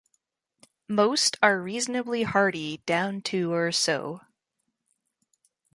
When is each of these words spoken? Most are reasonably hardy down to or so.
Most 0.89 1.37
are 1.43 1.61
reasonably 1.61 2.23
hardy 2.23 2.77
down 2.87 3.21
to 3.21 3.53
or 3.53 3.71
so. 3.71 4.21